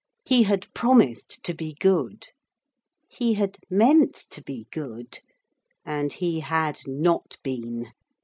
[0.25, 2.29] He had promised to be good.
[3.07, 5.19] He had meant to be good.
[5.85, 7.91] And he had not been.